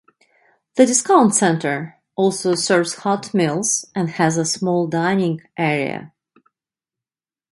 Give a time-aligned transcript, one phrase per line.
[0.77, 6.11] The Discount Center also serves hot meals and has a small dining area.